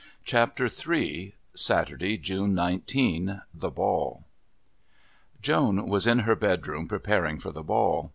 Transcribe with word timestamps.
Chapter 0.25 0.65
III 0.67 1.35
Saturday, 1.55 2.17
June 2.17 2.55
19: 2.55 3.43
The 3.53 3.69
Ball 3.69 4.23
Joan 5.39 5.87
was 5.87 6.07
in 6.07 6.19
her 6.25 6.35
hedroom 6.35 6.87
preparing 6.87 7.37
for 7.39 7.51
the 7.51 7.61
Ball. 7.61 8.09